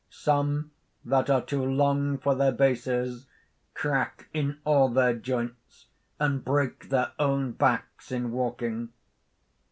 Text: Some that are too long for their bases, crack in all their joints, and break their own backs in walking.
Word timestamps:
Some 0.09 0.71
that 1.05 1.29
are 1.29 1.43
too 1.43 1.63
long 1.63 2.17
for 2.17 2.33
their 2.33 2.51
bases, 2.51 3.27
crack 3.75 4.29
in 4.33 4.57
all 4.65 4.89
their 4.89 5.13
joints, 5.13 5.85
and 6.19 6.43
break 6.43 6.89
their 6.89 7.11
own 7.19 7.51
backs 7.51 8.11
in 8.11 8.31
walking. 8.31 8.89